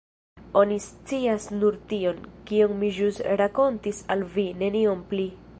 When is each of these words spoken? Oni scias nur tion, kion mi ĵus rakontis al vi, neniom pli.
Oni 0.61 0.77
scias 0.85 1.45
nur 1.59 1.77
tion, 1.93 2.25
kion 2.53 2.75
mi 2.81 2.91
ĵus 2.97 3.23
rakontis 3.43 4.05
al 4.17 4.29
vi, 4.35 4.51
neniom 4.65 5.09
pli. 5.15 5.33